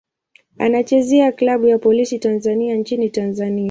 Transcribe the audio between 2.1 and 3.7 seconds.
Tanzania nchini Tanzania.